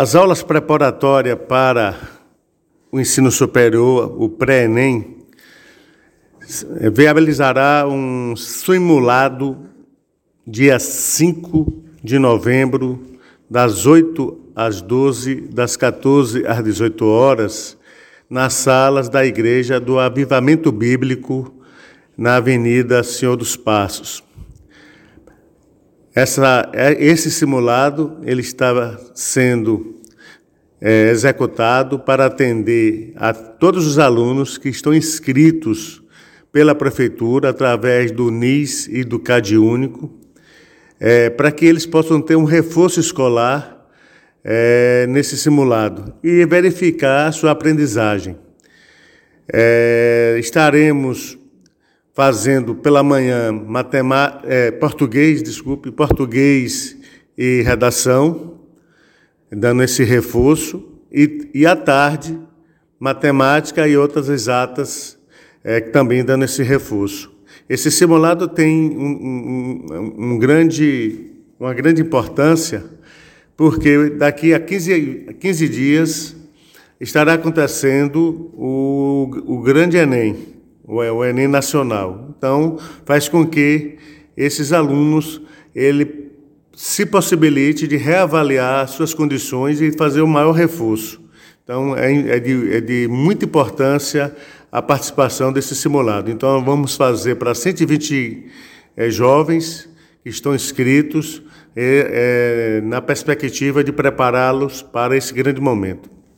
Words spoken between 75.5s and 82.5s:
dias estará acontecendo o, o grande Enem, o Enem Nacional.